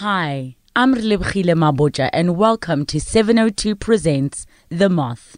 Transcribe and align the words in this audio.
Hi, 0.00 0.56
I'm 0.74 0.94
Relebogile 0.94 1.54
Mabotja 1.54 2.08
and 2.14 2.34
welcome 2.34 2.86
to 2.86 2.98
702 2.98 3.76
Presents 3.76 4.46
The 4.70 4.88
Moth. 4.88 5.36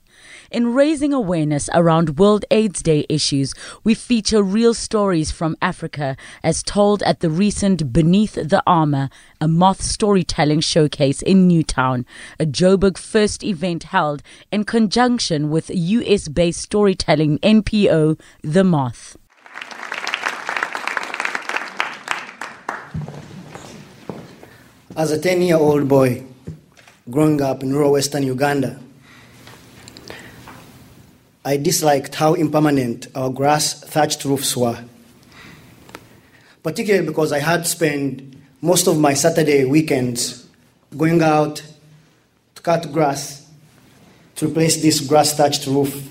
In 0.52 0.72
raising 0.72 1.12
awareness 1.12 1.68
around 1.74 2.16
World 2.16 2.44
AIDS 2.48 2.80
Day 2.80 3.04
issues, 3.08 3.54
we 3.82 3.94
feature 3.94 4.40
real 4.40 4.72
stories 4.72 5.32
from 5.32 5.56
Africa 5.60 6.16
as 6.44 6.62
told 6.62 7.02
at 7.02 7.18
the 7.18 7.28
recent 7.28 7.92
Beneath 7.92 8.34
the 8.34 8.62
Armor, 8.64 9.10
a 9.40 9.48
moth 9.48 9.82
storytelling 9.82 10.60
showcase 10.60 11.22
in 11.22 11.48
Newtown, 11.48 12.06
a 12.38 12.46
Joburg 12.46 12.96
first 12.96 13.42
event 13.42 13.82
held 13.82 14.22
in 14.52 14.62
conjunction 14.62 15.50
with 15.50 15.72
US 15.74 16.28
based 16.28 16.60
storytelling 16.60 17.40
NPO 17.40 18.16
The 18.44 18.62
Moth. 18.62 19.16
As 24.94 25.10
a 25.10 25.18
10 25.18 25.40
year 25.40 25.56
old 25.56 25.88
boy 25.88 26.22
growing 27.10 27.40
up 27.40 27.62
in 27.62 27.72
rural 27.72 27.92
western 27.92 28.24
Uganda, 28.24 28.78
I 31.46 31.56
disliked 31.56 32.14
how 32.16 32.34
impermanent 32.34 33.06
our 33.14 33.30
grass 33.30 33.80
thatched 33.80 34.26
roofs 34.26 34.54
were, 34.54 34.84
particularly 36.62 37.06
because 37.06 37.32
I 37.32 37.38
had 37.38 37.66
spent 37.66 38.36
most 38.60 38.86
of 38.86 38.98
my 38.98 39.14
Saturday 39.14 39.64
weekends 39.64 40.46
going 40.94 41.22
out 41.22 41.62
to 42.54 42.62
cut 42.62 42.92
grass 42.92 43.50
to 44.36 44.46
replace 44.46 44.82
this 44.82 45.00
grass 45.00 45.32
thatched 45.32 45.66
roof. 45.66 46.06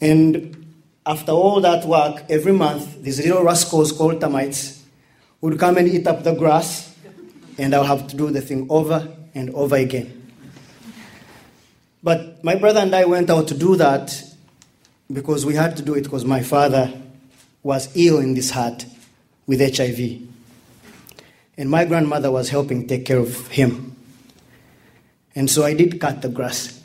And 0.00 0.74
after 1.04 1.32
all 1.32 1.60
that 1.60 1.84
work, 1.84 2.22
every 2.30 2.52
month, 2.52 3.02
these 3.02 3.18
little 3.18 3.42
rascals 3.42 3.90
called 3.90 4.20
termites 4.20 4.79
would 5.40 5.58
come 5.58 5.78
and 5.78 5.88
eat 5.88 6.06
up 6.06 6.22
the 6.22 6.34
grass, 6.34 6.94
and 7.58 7.74
I'll 7.74 7.84
have 7.84 8.08
to 8.08 8.16
do 8.16 8.30
the 8.30 8.40
thing 8.40 8.66
over 8.68 9.08
and 9.34 9.50
over 9.50 9.76
again. 9.76 10.16
But 12.02 12.42
my 12.42 12.54
brother 12.54 12.80
and 12.80 12.94
I 12.94 13.04
went 13.04 13.30
out 13.30 13.48
to 13.48 13.54
do 13.54 13.76
that 13.76 14.22
because 15.12 15.44
we 15.44 15.54
had 15.54 15.76
to 15.76 15.82
do 15.82 15.94
it 15.94 16.02
because 16.02 16.24
my 16.24 16.42
father 16.42 16.92
was 17.62 17.94
ill 17.94 18.18
in 18.18 18.34
this 18.34 18.50
heart 18.50 18.86
with 19.46 19.60
HIV. 19.60 20.22
And 21.58 21.68
my 21.68 21.84
grandmother 21.84 22.30
was 22.30 22.48
helping 22.48 22.86
take 22.86 23.04
care 23.04 23.18
of 23.18 23.48
him. 23.48 23.96
And 25.34 25.50
so 25.50 25.64
I 25.64 25.74
did 25.74 26.00
cut 26.00 26.22
the 26.22 26.28
grass. 26.28 26.82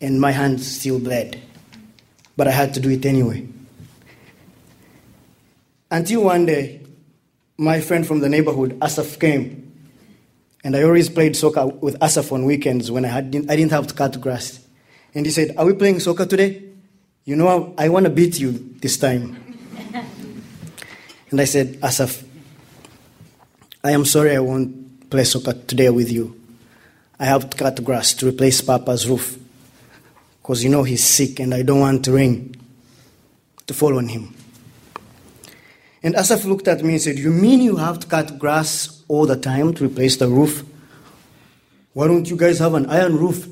And 0.00 0.20
my 0.20 0.30
hands 0.30 0.78
still 0.78 1.00
bled. 1.00 1.40
But 2.36 2.46
I 2.46 2.52
had 2.52 2.74
to 2.74 2.80
do 2.80 2.90
it 2.90 3.04
anyway. 3.04 3.48
Until 5.90 6.22
one 6.24 6.46
day, 6.46 6.82
my 7.58 7.80
friend 7.80 8.06
from 8.06 8.20
the 8.20 8.28
neighborhood, 8.28 8.78
Asaf, 8.80 9.18
came. 9.18 9.64
And 10.62 10.76
I 10.76 10.84
always 10.84 11.08
played 11.08 11.36
soccer 11.36 11.66
with 11.66 12.00
Asaf 12.02 12.32
on 12.32 12.44
weekends 12.44 12.90
when 12.90 13.04
I, 13.04 13.08
had, 13.08 13.26
I 13.48 13.56
didn't 13.56 13.72
have 13.72 13.88
to 13.88 13.94
cut 13.94 14.20
grass. 14.20 14.64
And 15.14 15.26
he 15.26 15.32
said, 15.32 15.56
Are 15.56 15.66
we 15.66 15.72
playing 15.74 16.00
soccer 16.00 16.24
today? 16.24 16.62
You 17.24 17.36
know, 17.36 17.74
I, 17.76 17.86
I 17.86 17.88
want 17.88 18.04
to 18.04 18.10
beat 18.10 18.38
you 18.38 18.52
this 18.80 18.96
time. 18.96 19.36
and 21.30 21.40
I 21.40 21.44
said, 21.44 21.78
Asaf, 21.82 22.22
I 23.82 23.90
am 23.90 24.04
sorry 24.04 24.36
I 24.36 24.40
won't 24.40 25.10
play 25.10 25.24
soccer 25.24 25.52
today 25.52 25.90
with 25.90 26.12
you. 26.12 26.40
I 27.18 27.24
have 27.24 27.50
to 27.50 27.56
cut 27.56 27.82
grass 27.82 28.14
to 28.14 28.28
replace 28.28 28.60
Papa's 28.60 29.08
roof. 29.08 29.36
Because 30.40 30.62
you 30.62 30.70
know 30.70 30.84
he's 30.84 31.04
sick 31.04 31.40
and 31.40 31.52
I 31.52 31.62
don't 31.62 31.80
want 31.80 32.06
rain 32.06 32.54
to 33.66 33.74
fall 33.74 33.98
on 33.98 34.08
him. 34.08 34.34
And 36.02 36.14
Asaf 36.14 36.44
looked 36.44 36.68
at 36.68 36.82
me 36.84 36.94
and 36.94 37.02
said, 37.02 37.18
You 37.18 37.30
mean 37.30 37.60
you 37.60 37.76
have 37.76 37.98
to 38.00 38.06
cut 38.06 38.38
grass 38.38 39.02
all 39.08 39.26
the 39.26 39.36
time 39.36 39.74
to 39.74 39.84
replace 39.84 40.16
the 40.16 40.28
roof? 40.28 40.64
Why 41.92 42.06
don't 42.06 42.28
you 42.30 42.36
guys 42.36 42.60
have 42.60 42.74
an 42.74 42.86
iron 42.86 43.16
roof? 43.16 43.48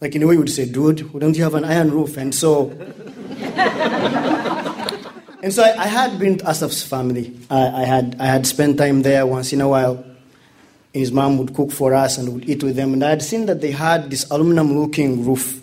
Like 0.00 0.16
in 0.16 0.22
a 0.22 0.26
way, 0.26 0.34
you 0.34 0.40
would 0.40 0.50
say, 0.50 0.68
Dude, 0.68 1.12
why 1.12 1.20
don't 1.20 1.36
you 1.36 1.44
have 1.44 1.54
an 1.54 1.64
iron 1.64 1.92
roof? 1.92 2.16
And 2.16 2.34
so. 2.34 2.70
and 5.42 5.52
so 5.52 5.62
I, 5.62 5.84
I, 5.84 5.86
had 5.86 6.18
been 6.18 6.38
to 6.38 6.44
Asaf's 6.44 6.82
family. 6.82 7.38
I, 7.48 7.82
I, 7.82 7.84
had, 7.84 8.16
I 8.18 8.26
had 8.26 8.46
spent 8.46 8.78
time 8.78 9.02
there 9.02 9.24
once 9.26 9.52
in 9.52 9.60
a 9.60 9.68
while. 9.68 10.04
His 10.92 11.12
mom 11.12 11.38
would 11.38 11.54
cook 11.54 11.70
for 11.70 11.94
us 11.94 12.18
and 12.18 12.34
would 12.34 12.48
eat 12.48 12.64
with 12.64 12.74
them. 12.76 12.92
And 12.92 13.04
I 13.04 13.10
had 13.10 13.22
seen 13.22 13.46
that 13.46 13.60
they 13.60 13.70
had 13.70 14.10
this 14.10 14.28
aluminum 14.30 14.76
looking 14.78 15.24
roof, 15.24 15.60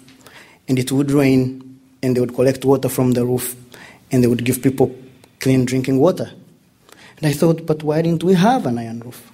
and 0.68 0.80
it 0.80 0.92
would 0.92 1.12
rain, 1.12 1.80
and 2.02 2.16
they 2.16 2.22
would 2.22 2.36
collect 2.36 2.64
water 2.64 2.90
from 2.90 3.12
the 3.12 3.26
roof, 3.26 3.56
and 4.12 4.24
they 4.24 4.28
would 4.28 4.44
give 4.44 4.62
people 4.62 4.94
clean 5.42 5.66
drinking 5.66 6.00
water. 6.00 6.32
And 7.18 7.28
I 7.28 7.34
thought, 7.34 7.66
but 7.66 7.84
why 7.84 8.02
didn't 8.02 8.24
we 8.24 8.34
have 8.36 8.66
an 8.66 8.78
iron 8.78 9.02
roof? 9.02 9.30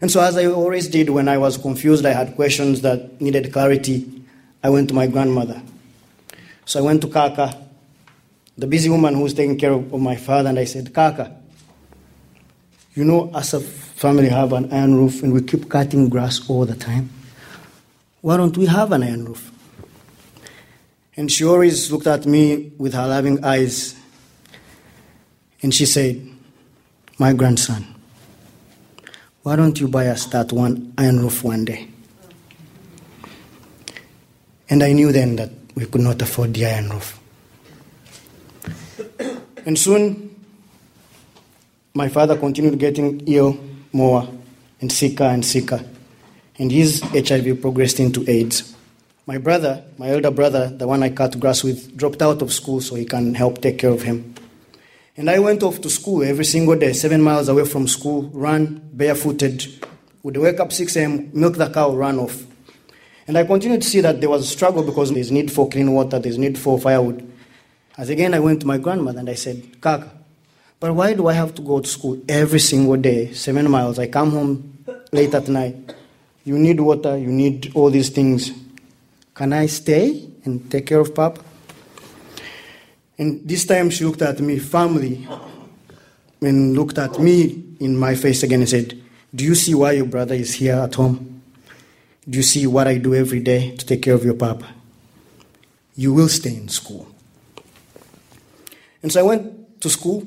And 0.00 0.10
so, 0.10 0.20
as 0.20 0.36
I 0.36 0.46
always 0.46 0.88
did 0.88 1.10
when 1.10 1.28
I 1.28 1.38
was 1.38 1.56
confused, 1.58 2.06
I 2.06 2.12
had 2.12 2.34
questions 2.34 2.80
that 2.80 3.20
needed 3.20 3.52
clarity, 3.52 4.24
I 4.64 4.70
went 4.70 4.88
to 4.88 4.94
my 4.94 5.06
grandmother. 5.06 5.62
So 6.64 6.80
I 6.80 6.82
went 6.82 7.02
to 7.02 7.08
Kaka, 7.08 7.56
the 8.56 8.66
busy 8.66 8.88
woman 8.88 9.14
who 9.14 9.22
was 9.22 9.34
taking 9.34 9.58
care 9.58 9.72
of, 9.72 9.92
my 9.92 10.16
father, 10.16 10.48
and 10.48 10.58
I 10.58 10.64
said, 10.64 10.92
Kaka, 10.94 11.36
you 12.94 13.04
know, 13.04 13.28
Asaf's 13.28 13.90
family 13.94 14.28
have 14.28 14.52
an 14.52 14.72
iron 14.72 14.96
roof 14.96 15.22
and 15.22 15.32
we 15.32 15.42
keep 15.42 15.68
cutting 15.68 16.08
grass 16.08 16.48
all 16.48 16.66
the 16.66 16.74
time. 16.74 17.10
Why 18.20 18.36
don't 18.36 18.56
we 18.56 18.66
have 18.66 18.92
an 18.92 19.02
iron 19.02 19.24
roof? 19.24 19.50
And 21.16 21.30
she 21.30 21.44
always 21.44 21.90
looked 21.92 22.06
at 22.06 22.26
me 22.26 22.72
with 22.78 22.94
her 22.94 23.06
loving 23.06 23.44
eyes 23.44 24.01
and 25.62 25.72
she 25.72 25.86
said, 25.86 26.20
My 27.18 27.32
grandson, 27.32 27.86
why 29.42 29.56
don't 29.56 29.78
you 29.80 29.88
buy 29.88 30.08
us 30.08 30.26
that 30.26 30.52
one 30.52 30.92
iron 30.98 31.20
roof 31.20 31.42
one 31.42 31.64
day? 31.64 31.88
And 34.68 34.82
I 34.82 34.92
knew 34.92 35.12
then 35.12 35.36
that 35.36 35.50
we 35.74 35.86
could 35.86 36.00
not 36.00 36.20
afford 36.22 36.54
the 36.54 36.66
iron 36.66 36.90
roof. 36.90 37.18
And 39.64 39.78
soon, 39.78 40.34
my 41.94 42.08
father 42.08 42.36
continued 42.36 42.78
getting 42.78 43.20
ill 43.26 43.58
more 43.92 44.26
and 44.80 44.90
sicker 44.90 45.24
and 45.24 45.44
sicker. 45.44 45.84
And 46.58 46.70
his 46.70 47.00
HIV 47.02 47.60
progressed 47.60 48.00
into 48.00 48.28
AIDS. 48.28 48.74
My 49.26 49.38
brother, 49.38 49.84
my 49.98 50.08
elder 50.08 50.30
brother, 50.30 50.68
the 50.68 50.86
one 50.86 51.02
I 51.02 51.10
cut 51.10 51.38
grass 51.38 51.62
with, 51.62 51.96
dropped 51.96 52.22
out 52.22 52.42
of 52.42 52.52
school 52.52 52.80
so 52.80 52.96
he 52.96 53.04
can 53.04 53.34
help 53.34 53.60
take 53.60 53.78
care 53.78 53.90
of 53.90 54.02
him. 54.02 54.31
And 55.22 55.30
I 55.30 55.38
went 55.38 55.62
off 55.62 55.80
to 55.82 55.88
school 55.88 56.24
every 56.24 56.44
single 56.44 56.74
day, 56.74 56.92
seven 56.92 57.22
miles 57.22 57.48
away 57.48 57.64
from 57.64 57.86
school, 57.86 58.22
run 58.34 58.90
barefooted. 58.92 59.86
Would 60.24 60.36
wake 60.36 60.58
up 60.58 60.72
6 60.72 60.96
a.m., 60.96 61.30
milk 61.32 61.58
the 61.58 61.70
cow, 61.70 61.94
run 61.94 62.18
off. 62.18 62.44
And 63.28 63.38
I 63.38 63.44
continued 63.44 63.82
to 63.82 63.88
see 63.88 64.00
that 64.00 64.20
there 64.20 64.28
was 64.28 64.42
a 64.42 64.48
struggle 64.48 64.82
because 64.82 65.12
there's 65.14 65.30
need 65.30 65.52
for 65.52 65.68
clean 65.68 65.92
water, 65.92 66.18
there's 66.18 66.38
need 66.38 66.58
for 66.58 66.76
firewood. 66.76 67.32
As 67.96 68.10
again, 68.10 68.34
I 68.34 68.40
went 68.40 68.62
to 68.62 68.66
my 68.66 68.78
grandmother 68.78 69.20
and 69.20 69.30
I 69.30 69.34
said, 69.34 69.80
Kaka, 69.80 70.10
but 70.80 70.92
why 70.92 71.14
do 71.14 71.28
I 71.28 71.34
have 71.34 71.54
to 71.54 71.62
go 71.62 71.78
to 71.78 71.88
school 71.88 72.20
every 72.28 72.58
single 72.58 72.96
day, 72.96 73.32
seven 73.32 73.70
miles? 73.70 74.00
I 74.00 74.08
come 74.08 74.32
home 74.32 74.84
late 75.12 75.32
at 75.34 75.46
night. 75.46 75.94
You 76.42 76.58
need 76.58 76.80
water, 76.80 77.16
you 77.16 77.28
need 77.28 77.70
all 77.76 77.90
these 77.90 78.08
things. 78.08 78.50
Can 79.34 79.52
I 79.52 79.66
stay 79.66 80.28
and 80.44 80.68
take 80.68 80.86
care 80.86 80.98
of 80.98 81.14
Papa? 81.14 81.44
And 83.22 83.48
this 83.48 83.64
time 83.64 83.88
she 83.88 84.04
looked 84.04 84.20
at 84.20 84.40
me 84.40 84.58
firmly 84.58 85.28
and 86.40 86.74
looked 86.74 86.98
at 86.98 87.20
me 87.20 87.62
in 87.78 87.96
my 87.96 88.16
face 88.16 88.42
again 88.42 88.58
and 88.58 88.68
said, 88.68 89.00
Do 89.32 89.44
you 89.44 89.54
see 89.54 89.76
why 89.76 89.92
your 89.92 90.06
brother 90.06 90.34
is 90.34 90.54
here 90.54 90.74
at 90.74 90.96
home? 90.96 91.40
Do 92.28 92.36
you 92.36 92.42
see 92.42 92.66
what 92.66 92.88
I 92.88 92.98
do 92.98 93.14
every 93.14 93.38
day 93.38 93.76
to 93.76 93.86
take 93.86 94.02
care 94.02 94.14
of 94.14 94.24
your 94.24 94.34
papa? 94.34 94.66
You 95.94 96.12
will 96.12 96.28
stay 96.28 96.56
in 96.56 96.68
school. 96.68 97.14
And 99.04 99.12
so 99.12 99.20
I 99.20 99.22
went 99.22 99.80
to 99.82 99.88
school 99.88 100.26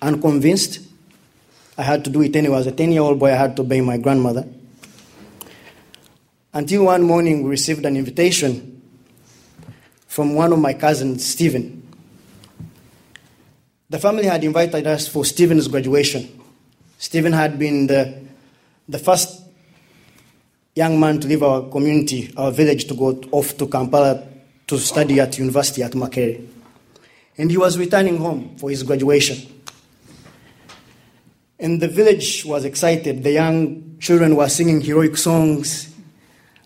unconvinced. 0.00 0.80
I 1.78 1.82
had 1.84 2.02
to 2.02 2.10
do 2.10 2.20
it 2.22 2.34
anyway. 2.34 2.58
As 2.58 2.66
a 2.66 2.72
10 2.72 2.90
year 2.90 3.02
old 3.02 3.20
boy, 3.20 3.30
I 3.30 3.36
had 3.36 3.54
to 3.54 3.62
obey 3.62 3.80
my 3.80 3.96
grandmother. 3.96 4.44
Until 6.52 6.86
one 6.86 7.04
morning, 7.04 7.44
we 7.44 7.50
received 7.50 7.86
an 7.86 7.96
invitation 7.96 8.82
from 10.08 10.34
one 10.34 10.52
of 10.52 10.58
my 10.58 10.74
cousins, 10.74 11.24
Stephen. 11.24 11.81
The 13.92 13.98
family 13.98 14.24
had 14.24 14.42
invited 14.42 14.86
us 14.86 15.06
for 15.06 15.22
Stephen's 15.22 15.68
graduation. 15.68 16.26
Stephen 16.96 17.34
had 17.34 17.58
been 17.58 17.88
the, 17.88 18.22
the 18.88 18.98
first 18.98 19.42
young 20.74 20.98
man 20.98 21.20
to 21.20 21.28
leave 21.28 21.42
our 21.42 21.68
community, 21.68 22.32
our 22.38 22.50
village, 22.50 22.86
to 22.86 22.94
go 22.94 23.20
off 23.32 23.54
to 23.58 23.66
Kampala 23.66 24.26
to 24.68 24.78
study 24.78 25.20
at 25.20 25.36
university 25.36 25.82
at 25.82 25.92
Makerere. 25.92 26.42
And 27.36 27.50
he 27.50 27.58
was 27.58 27.76
returning 27.76 28.16
home 28.16 28.56
for 28.56 28.70
his 28.70 28.82
graduation. 28.82 29.62
And 31.58 31.78
the 31.78 31.88
village 31.88 32.46
was 32.46 32.64
excited. 32.64 33.22
The 33.22 33.32
young 33.32 33.98
children 34.00 34.36
were 34.36 34.48
singing 34.48 34.80
heroic 34.80 35.18
songs. 35.18 35.94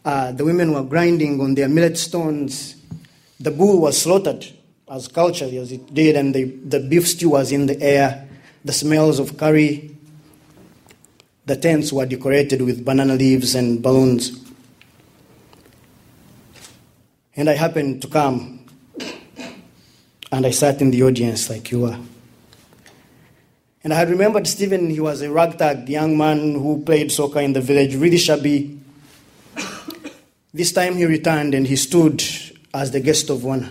Uh, 0.04 0.30
the 0.30 0.44
women 0.44 0.72
were 0.72 0.84
grinding 0.84 1.40
on 1.40 1.56
their 1.56 1.68
millet 1.68 1.98
stones. 1.98 2.76
The 3.40 3.50
bull 3.50 3.80
was 3.80 4.00
slaughtered 4.00 4.46
as 4.88 5.08
culturally 5.08 5.58
as 5.58 5.72
it 5.72 5.92
did, 5.92 6.16
and 6.16 6.34
the, 6.34 6.44
the 6.44 6.80
beef 6.80 7.08
stew 7.08 7.30
was 7.30 7.52
in 7.52 7.66
the 7.66 7.80
air, 7.82 8.28
the 8.64 8.72
smells 8.72 9.18
of 9.18 9.36
curry 9.36 9.96
the 11.46 11.54
tents 11.54 11.92
were 11.92 12.04
decorated 12.04 12.60
with 12.60 12.84
banana 12.84 13.14
leaves 13.14 13.54
and 13.54 13.80
balloons. 13.80 14.44
And 17.36 17.48
I 17.48 17.54
happened 17.54 18.02
to 18.02 18.08
come, 18.08 18.66
and 20.32 20.44
I 20.44 20.50
sat 20.50 20.80
in 20.80 20.90
the 20.90 21.04
audience 21.04 21.48
like 21.48 21.70
you 21.70 21.82
were. 21.82 21.98
And 23.84 23.92
I 23.92 23.96
had 23.96 24.10
remembered 24.10 24.48
Stephen, 24.48 24.90
he 24.90 24.98
was 24.98 25.22
a 25.22 25.30
ragtag 25.30 25.88
young 25.88 26.18
man 26.18 26.54
who 26.54 26.82
played 26.82 27.12
soccer 27.12 27.38
in 27.38 27.52
the 27.52 27.60
village, 27.60 27.94
really 27.94 28.18
shabby. 28.18 28.80
This 30.52 30.72
time 30.72 30.96
he 30.96 31.04
returned 31.04 31.54
and 31.54 31.66
he 31.66 31.76
stood 31.76 32.24
as 32.74 32.90
the 32.90 32.98
guest 32.98 33.30
of 33.30 33.46
honor. 33.46 33.70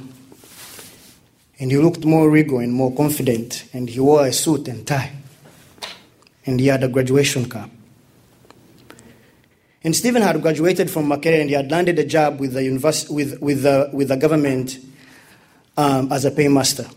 And 1.60 1.72
he 1.72 1.78
looked 1.78 2.04
more 2.04 2.30
regal 2.30 2.60
and 2.60 2.74
more 2.74 2.94
confident, 2.94 3.66
and 3.74 3.90
he 3.90 4.00
wore 4.00 4.25
a 4.25 4.34
suit 4.34 4.68
and 4.68 4.86
tie. 4.86 5.13
And 6.46 6.60
he 6.60 6.68
had 6.68 6.84
a 6.84 6.88
graduation 6.88 7.50
cap. 7.50 7.69
And 9.84 9.96
Stephen 9.96 10.24
had 10.24 10.42
graduated 10.42 10.90
from 10.90 11.07
Makerere 11.07 11.42
and 11.42 11.50
he 11.50 11.56
had 11.56 11.69
landed 11.69 12.00
a 12.00 12.04
job 12.04 12.40
with 12.40 12.54
the, 12.54 12.63
university, 12.63 13.13
with, 13.13 13.40
with 13.40 13.62
the, 13.62 13.90
with 13.94 14.07
the 14.07 14.18
government 14.18 14.80
um, 15.78 16.12
as 16.12 16.25
a 16.25 16.31
paymaster. 16.31 16.90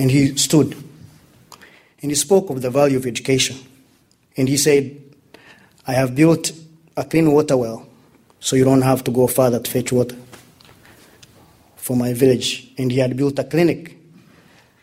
And 0.00 0.10
he 0.10 0.36
stood 0.36 0.74
and 2.02 2.10
he 2.10 2.14
spoke 2.16 2.50
of 2.50 2.60
the 2.60 2.70
value 2.70 2.96
of 2.96 3.06
education. 3.06 3.56
And 4.36 4.48
he 4.48 4.56
said, 4.56 5.00
I 5.86 5.92
have 5.92 6.16
built 6.16 6.50
a 6.96 7.04
clean 7.04 7.30
water 7.30 7.56
well 7.56 7.86
so 8.40 8.56
you 8.56 8.64
don't 8.64 8.82
have 8.82 9.04
to 9.04 9.12
go 9.12 9.28
further 9.28 9.60
to 9.60 9.70
fetch 9.70 9.92
water 9.92 10.16
for 11.90 11.96
my 11.96 12.12
village. 12.12 12.70
And 12.78 12.92
he 12.92 12.98
had 12.98 13.16
built 13.16 13.36
a 13.40 13.42
clinic 13.42 13.96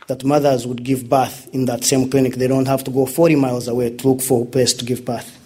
that 0.08 0.26
mothers 0.26 0.68
would 0.68 0.84
give 0.84 1.08
birth 1.08 1.48
in 1.54 1.64
that 1.64 1.86
same 1.86 2.12
clinic. 2.12 2.36
They 2.36 2.50
don't 2.50 2.66
have 2.66 2.84
to 2.84 2.92
go 2.92 3.06
40 3.06 3.38
miles 3.38 3.70
away 3.70 3.96
to 3.96 4.10
look 4.10 4.22
for 4.22 4.44
a 4.44 4.46
place 4.46 4.74
to 4.74 4.84
give 4.84 5.06
birth. 5.06 5.40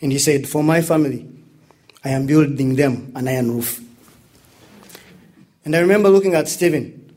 And 0.00 0.12
he 0.12 0.18
said, 0.20 0.48
For 0.48 0.62
my 0.62 0.80
family, 0.80 1.28
I 2.04 2.10
am 2.10 2.26
building 2.26 2.76
them 2.76 3.10
an 3.16 3.26
iron 3.26 3.50
roof. 3.50 3.82
And 5.64 5.74
I 5.74 5.80
remember 5.80 6.08
looking 6.08 6.36
at 6.36 6.46
Stephen. 6.46 7.12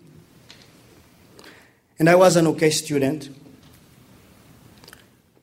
And 2.00 2.10
I 2.10 2.16
was 2.16 2.38
an 2.38 2.48
okay 2.48 2.72
student. 2.72 3.30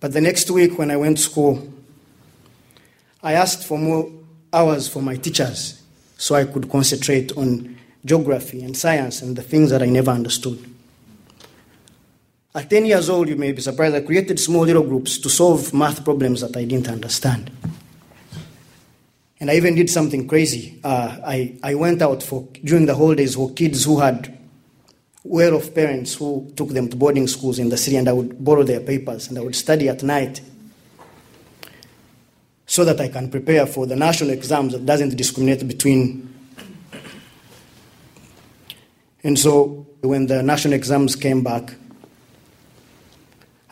But 0.01 0.13
the 0.13 0.21
next 0.21 0.51
week, 0.51 0.81
when 0.81 0.91
I 0.91 0.97
went 0.97 1.19
to 1.19 1.23
school, 1.23 1.73
I 3.23 3.35
asked 3.35 3.63
for 3.63 3.79
more 3.79 4.11
hours 4.53 4.89
for 4.89 5.01
my 5.01 5.15
teachers 5.15 5.81
so 6.17 6.35
I 6.35 6.45
could 6.45 6.69
concentrate 6.69 7.31
on 7.37 7.75
geography 8.05 8.63
and 8.63 8.77
science 8.77 9.23
and 9.23 9.37
the 9.37 9.43
things 9.43 9.71
that 9.71 9.83
I 9.83 9.87
never 9.87 10.11
understood. 10.11 10.63
At 12.55 12.71
10 12.71 12.87
years 12.87 13.09
old, 13.09 13.29
you 13.29 13.37
may 13.37 13.53
be 13.53 13.61
surprised, 13.61 13.97
I 13.97 14.01
created 14.01 14.39
small 14.39 14.63
little 14.63 14.85
groups 14.85 15.19
to 15.19 15.29
solve 15.29 15.75
math 15.75 16.05
problems 16.05 16.41
that 16.43 16.57
I 16.57 16.65
didn't 16.65 16.89
understand. 16.89 17.51
And 19.41 19.51
I 19.51 19.57
even 19.57 19.75
did 19.75 19.91
something 19.91 20.29
crazy. 20.29 20.79
Uh, 20.85 21.19
I, 21.27 21.57
I 21.63 21.75
went 21.75 22.01
out 22.01 22.23
for 22.23 22.47
during 22.63 22.87
the 22.87 22.95
holidays 22.95 23.35
for 23.35 23.51
kids 23.53 23.85
who 23.85 23.99
had 23.99 24.39
well 25.25 25.55
off 25.55 25.75
parents 25.75 26.15
who 26.15 26.53
took 26.55 26.69
them 26.69 26.89
to 26.89 26.97
boarding 26.97 27.27
schools 27.27 27.59
in 27.59 27.71
the 27.71 27.77
city, 27.77 27.97
and 27.97 28.09
I 28.09 28.13
would 28.13 28.45
borrow 28.45 28.63
their 28.63 28.81
papers 28.81 29.29
and 29.29 29.39
I 29.39 29.41
would 29.41 29.57
study 29.57 29.89
at 29.89 30.03
night 30.03 30.41
so 32.67 32.85
that 32.85 33.01
I 33.01 33.09
can 33.09 33.31
prepare 33.31 33.67
for 33.67 33.87
the 33.87 33.97
national 33.97 34.31
exams 34.31 34.73
that 34.75 34.87
doesn't 34.87 35.17
discriminate 35.17 35.67
between. 35.67 36.34
And 39.25 39.39
so 39.39 39.87
when 40.03 40.27
the 40.27 40.43
national 40.43 40.75
exams 40.75 41.17
came 41.17 41.43
back, 41.43 41.75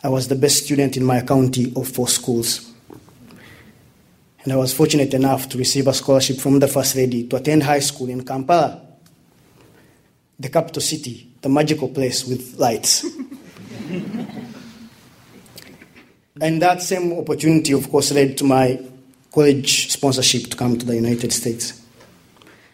I 0.03 0.09
was 0.09 0.27
the 0.27 0.35
best 0.35 0.65
student 0.65 0.97
in 0.97 1.05
my 1.05 1.21
county 1.21 1.71
of 1.75 1.87
four 1.87 2.07
schools. 2.07 2.73
And 4.43 4.51
I 4.51 4.55
was 4.57 4.73
fortunate 4.73 5.13
enough 5.13 5.47
to 5.49 5.57
receive 5.57 5.87
a 5.87 5.93
scholarship 5.93 6.37
from 6.37 6.59
the 6.59 6.67
First 6.67 6.95
Lady 6.95 7.27
to 7.27 7.35
attend 7.37 7.63
high 7.63 7.79
school 7.79 8.09
in 8.09 8.25
Kampala, 8.25 8.81
the 10.37 10.49
capital 10.49 10.81
city, 10.81 11.31
the 11.41 11.49
magical 11.49 11.87
place 11.87 12.27
with 12.27 12.55
lights. 12.57 13.05
and 16.41 16.61
that 16.61 16.81
same 16.81 17.13
opportunity, 17.13 17.71
of 17.73 17.89
course, 17.89 18.11
led 18.11 18.37
to 18.39 18.43
my 18.43 18.77
college 19.31 19.89
sponsorship 19.91 20.49
to 20.49 20.57
come 20.57 20.77
to 20.77 20.85
the 20.85 20.95
United 20.95 21.31
States. 21.31 21.81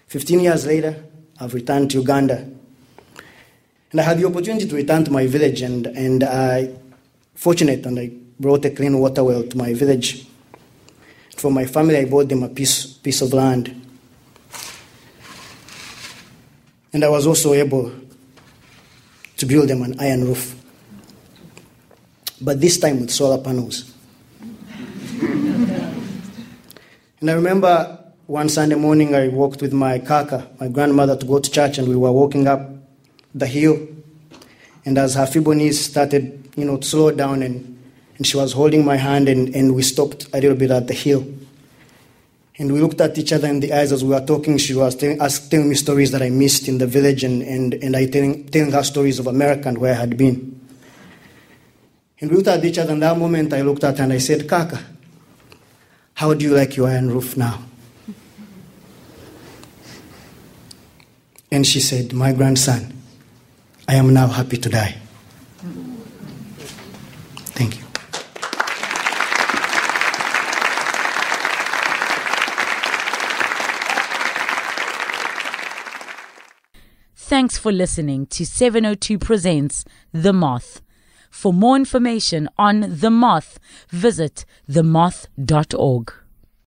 15 0.08 0.40
years 0.40 0.66
later, 0.66 1.04
I've 1.40 1.54
returned 1.54 1.92
to 1.92 2.00
Uganda. 2.00 2.50
And 3.92 4.00
I 4.00 4.04
had 4.04 4.20
the 4.20 4.26
opportunity 4.26 4.68
to 4.68 4.76
return 4.76 5.04
to 5.06 5.12
my 5.12 5.26
village, 5.26 5.62
and, 5.62 5.88
and 5.88 6.24
I 6.24 6.76
fortunate 7.34 7.86
and 7.86 7.98
I 7.98 8.12
brought 8.40 8.64
a 8.66 8.70
clean 8.70 9.00
water 9.00 9.24
well 9.24 9.44
to 9.44 9.58
my 9.58 9.74
village. 9.74 10.28
For 11.38 11.52
my 11.52 11.66
family, 11.66 11.98
I 11.98 12.06
bought 12.06 12.30
them 12.30 12.44
a 12.44 12.50
piece, 12.50 12.86
piece 12.86 13.22
of 13.22 13.34
land. 13.34 13.76
And 16.92 17.04
I 17.04 17.10
was 17.10 17.26
also 17.26 17.54
able 17.54 17.92
to 19.38 19.46
build 19.46 19.70
them 19.70 19.84
an 19.84 20.00
iron 20.00 20.26
roof. 20.26 20.56
But 22.42 22.62
this 22.62 22.78
time 22.78 23.00
with 23.00 23.12
solar 23.12 23.42
panels. 23.42 23.94
and 25.22 27.30
I 27.30 27.34
remember 27.34 28.00
one 28.28 28.50
Sunday 28.50 28.76
morning 28.76 29.16
I 29.16 29.30
walked 29.30 29.62
with 29.62 29.74
my 29.74 30.00
kaka, 30.00 30.48
my 30.60 30.68
grandmother, 30.68 31.16
to 31.16 31.26
go 31.26 31.40
to 31.40 31.50
church, 31.50 31.78
and 31.78 31.88
we 31.88 31.96
were 31.96 32.12
walking 32.12 32.48
up 32.48 32.79
the 33.34 33.48
hill. 33.48 33.88
And 34.86 34.98
as 34.98 35.16
her 35.16 35.26
feeble 35.26 35.54
knees 35.54 35.84
started 35.86 36.40
you 36.60 36.66
know, 36.66 36.80
slow 36.82 37.12
down 37.12 37.42
and, 37.42 37.82
and 38.18 38.28
she 38.28 38.38
was 38.38 38.54
holding 38.54 38.84
my 38.84 38.98
hand 38.98 39.30
and, 39.30 39.56
and 39.56 39.74
we 39.74 39.82
stopped 39.82 40.28
a 40.34 40.42
little 40.42 40.58
bit 40.58 40.72
at 40.72 40.88
the 40.88 40.94
hill. 40.94 41.26
And 42.58 42.74
we 42.74 42.82
looked 42.82 43.00
at 43.00 43.18
each 43.18 43.32
other 43.32 43.48
in 43.48 43.62
the 43.62 43.72
eyes 43.72 43.94
as 43.94 44.04
we 44.04 44.10
were 44.10 44.26
talking. 44.26 44.58
She 44.58 44.76
was 44.76 44.96
telling, 44.96 45.22
us, 45.22 45.48
telling 45.48 45.70
me 45.70 45.76
stories 45.76 46.12
that 46.12 46.22
I 46.22 46.30
missed 46.30 46.68
in 46.68 46.78
the 46.78 46.88
village 46.88 47.24
and, 47.24 47.42
and, 47.42 47.74
and 47.76 47.96
I 47.96 48.06
telling, 48.08 48.48
telling 48.50 48.72
her 48.72 48.84
stories 48.84 49.18
of 49.20 49.28
America 49.28 49.70
and 49.70 49.78
where 49.78 49.94
I 49.94 49.98
had 49.98 50.18
been. 50.18 50.60
And 52.20 52.30
we 52.30 52.36
looked 52.36 52.50
at 52.50 52.66
each 52.66 52.78
other 52.78 52.92
in 52.92 53.00
that 53.00 53.18
moment 53.18 53.54
I 53.54 53.62
looked 53.62 53.86
at 53.86 53.98
her 53.98 54.04
and 54.04 54.12
I 54.12 54.18
said, 54.18 54.50
Kaka, 54.50 54.84
how 56.16 56.34
do 56.34 56.44
you 56.44 56.54
like 56.54 56.76
your 56.76 56.90
iron 56.90 57.10
roof 57.10 57.38
now? 57.38 57.64
And 61.50 61.66
she 61.66 61.80
said, 61.80 62.12
My 62.14 62.34
grandson, 62.34 62.99
I 63.90 63.96
am 63.96 64.14
now 64.14 64.28
happy 64.28 64.58
to 64.58 64.70
die. 64.70 64.96
Thank 67.58 67.80
you. 67.80 67.86
Thanks 77.16 77.58
for 77.58 77.72
listening 77.72 78.28
to 78.28 78.46
702 78.46 79.18
Presents 79.18 79.86
The 80.14 80.34
Moth. 80.34 80.84
For 81.32 81.52
more 81.52 81.76
information 81.76 82.48
on 82.60 82.86
The 83.00 83.10
Moth, 83.10 83.58
visit 83.90 84.46
themoth.org. 84.70 86.14